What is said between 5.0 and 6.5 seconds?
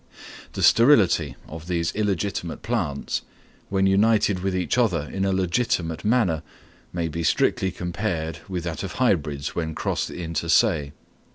in a legitimate manner,